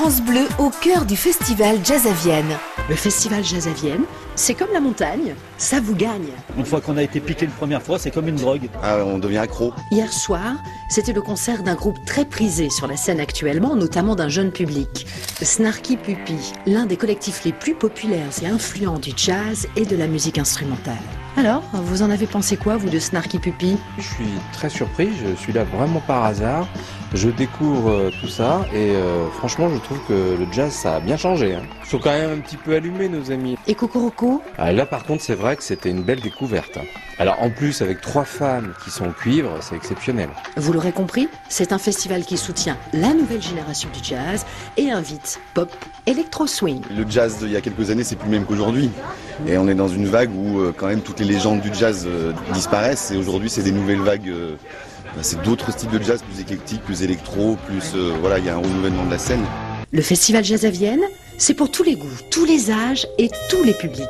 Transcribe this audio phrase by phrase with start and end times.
[0.00, 2.56] France Bleu au cœur du festival Jazz à Vienne.
[2.88, 6.30] Le festival Jazz à Vienne, c'est comme la montagne, ça vous gagne.
[6.56, 8.70] Une fois qu'on a été piqué une première fois, c'est comme une drogue.
[8.82, 9.74] Ah, on devient accro.
[9.90, 10.54] Hier soir,
[10.88, 15.06] c'était le concert d'un groupe très prisé sur la scène actuellement, notamment d'un jeune public.
[15.42, 20.06] Snarky Puppy, l'un des collectifs les plus populaires et influents du jazz et de la
[20.06, 20.96] musique instrumentale.
[21.36, 25.34] Alors, vous en avez pensé quoi, vous, de Snarky Puppy Je suis très surpris, je
[25.40, 26.66] suis là vraiment par hasard.
[27.14, 31.00] Je découvre euh, tout ça et euh, franchement, je trouve que le jazz, ça a
[31.00, 31.54] bien changé.
[31.54, 31.62] Hein.
[31.84, 33.56] Ils sont quand même un petit peu allumés, nos amis.
[33.66, 36.78] Et Kokoroko Ah, là, par contre, c'est vrai que c'était une belle découverte.
[37.18, 40.30] Alors, en plus, avec trois femmes qui sont au cuivre, c'est exceptionnel.
[40.56, 45.40] Vous l'aurez compris, c'est un festival qui soutient la nouvelle génération du jazz et invite
[45.52, 45.70] pop,
[46.06, 46.80] électro swing.
[46.96, 48.90] Le jazz d'il y a quelques années, c'est plus le même qu'aujourd'hui.
[49.46, 52.06] Et on est dans une vague où euh, quand même toutes les légendes du jazz
[52.06, 54.28] euh, disparaissent et aujourd'hui c'est des nouvelles vagues.
[54.28, 54.56] euh,
[55.22, 58.54] c'est d'autres styles de jazz plus éclectiques, plus électro, plus euh, voilà, il y a
[58.54, 59.44] un renouvellement de la scène.
[59.92, 61.02] Le festival Jazz à Vienne,
[61.36, 64.06] c'est pour tous les goûts, tous les âges et tous les publics.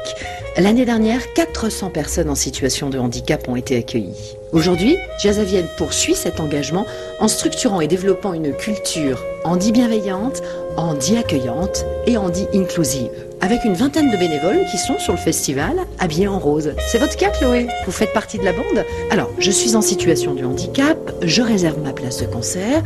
[0.58, 4.36] L'année dernière, 400 personnes en situation de handicap ont été accueillies.
[4.52, 5.38] Aujourd'hui, Jazz
[5.76, 6.84] poursuit cet engagement
[7.20, 10.42] en structurant et développant une culture handi bienveillante,
[10.76, 13.10] handi accueillante et handi inclusive.
[13.40, 16.74] Avec une vingtaine de bénévoles qui sont sur le festival habillés en rose.
[16.88, 17.68] C'est votre cas, Chloé?
[17.86, 18.84] Vous faites partie de la bande?
[19.10, 22.82] Alors, je suis en situation de handicap, je réserve ma place de concert.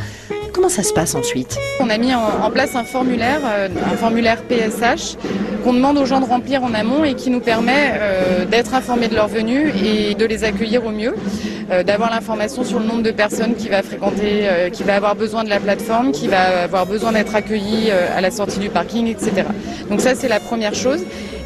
[0.55, 4.41] Comment ça se passe ensuite On a mis en, place un formulaire, euh, un formulaire
[4.43, 5.17] PSH,
[5.65, 9.09] qu'on demande aux gens de remplir en amont et qui nous permet euh, d'être informés
[9.09, 11.17] de leur venue et de les accueillir au mieux,
[11.73, 15.43] euh, d'avoir l'information sur le nombre de personnes qui va fréquenter, qui va avoir besoin
[15.43, 19.49] de la plateforme, qui va avoir besoin d'être accueilli à la sortie du parking, etc.
[19.91, 21.01] Donc ça c'est la première chose.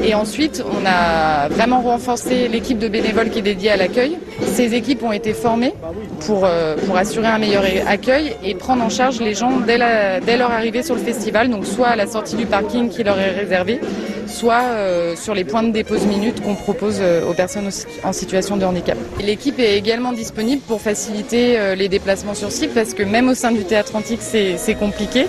[0.04, 4.16] Et ensuite, on a vraiment renforcé l'équipe de bénévoles qui est dédiée à l'accueil.
[4.42, 5.74] Ces équipes ont été formées
[6.20, 9.78] pour, euh, pour assurer un meilleur accueil et prendre en charge les gens dès,
[10.24, 13.18] dès leur arrivée sur le festival, donc soit à la sortie du parking qui leur
[13.18, 13.80] est réservé,
[14.28, 17.68] soit euh, sur les points de dépose minutes qu'on propose euh, aux personnes
[18.04, 18.96] en situation de handicap.
[19.20, 23.34] L'équipe est également disponible pour faciliter euh, les déplacements sur site parce que même au
[23.34, 25.26] sein du théâtre antique c'est compliqué.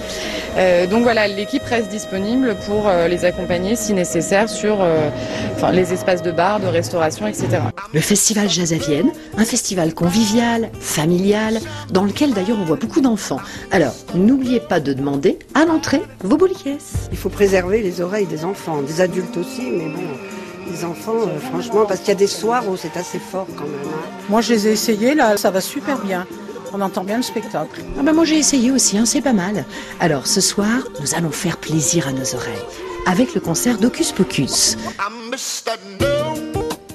[0.58, 5.10] Euh, donc voilà, l'équipe reste disponible pour euh, les accompagner si nécessaire sur euh,
[5.56, 7.48] enfin, les espaces de bar, de restauration, etc.
[7.94, 11.60] Le festival Jazz à Vienne, un festival convivial, familial,
[11.92, 13.40] dans lequel d'ailleurs on voit beaucoup d'enfants.
[13.72, 16.78] Alors, n'oubliez pas de demander à l'entrée vos bouliquets.
[17.12, 20.02] Il faut préserver les oreilles des enfants, des adultes aussi, mais bon,
[20.72, 23.64] les enfants, euh, franchement, parce qu'il y a des soirs où c'est assez fort quand
[23.64, 23.74] même.
[23.86, 24.08] hein.
[24.30, 26.26] Moi, je les ai essayés, là, ça va super bien.
[26.74, 27.82] On entend bien le spectacle.
[27.98, 29.66] Ah bah moi j'ai essayé aussi, hein, c'est pas mal.
[30.00, 32.66] Alors ce soir, nous allons faire plaisir à nos oreilles
[33.08, 34.78] avec le concert d'Ocus Pocus.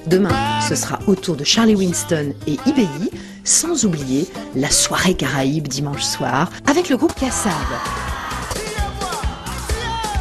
[0.07, 0.29] Demain,
[0.69, 3.11] ce sera au tour de Charlie Winston et IBI,
[3.43, 7.51] sans oublier la soirée Caraïbe dimanche soir avec le groupe Cassab.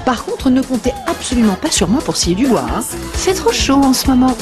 [0.06, 2.66] Par contre, ne comptez absolument pas sur moi pour scier du bois.
[2.76, 2.82] hein.
[3.16, 4.36] C'est trop chaud en ce moment.